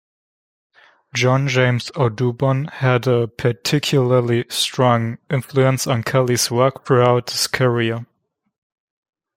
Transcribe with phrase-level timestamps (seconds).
[1.13, 8.07] John James Audubon had a particularly strong influence on Kelly's work throughout his career.